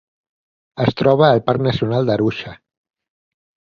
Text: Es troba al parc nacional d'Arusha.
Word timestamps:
Es 0.85 0.95
troba 1.01 1.27
al 1.29 1.43
parc 1.49 1.63
nacional 1.67 2.09
d'Arusha. 2.11 2.55